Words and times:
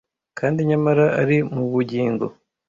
kandi 0.37 0.59
nyamara 0.69 1.05
ari 1.21 1.37
mu 1.53 1.63
bugingo 1.71 2.25